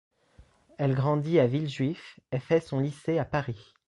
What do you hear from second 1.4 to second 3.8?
Villejuif et fait son lycée à Paris.